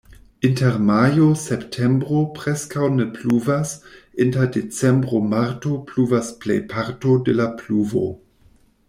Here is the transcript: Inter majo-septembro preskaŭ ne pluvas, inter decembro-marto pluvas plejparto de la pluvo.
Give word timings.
Inter 0.47 0.77
majo-septembro 0.85 2.21
preskaŭ 2.37 2.87
ne 2.93 3.05
pluvas, 3.17 3.73
inter 4.25 4.49
decembro-marto 4.57 5.75
pluvas 5.93 6.33
plejparto 6.47 7.15
de 7.29 7.37
la 7.43 7.47
pluvo. 7.61 8.05